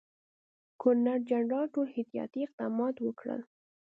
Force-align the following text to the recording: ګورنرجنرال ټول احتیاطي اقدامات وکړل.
ګورنرجنرال 0.81 1.65
ټول 1.73 1.87
احتیاطي 1.95 2.39
اقدامات 2.47 2.95
وکړل. 3.01 3.41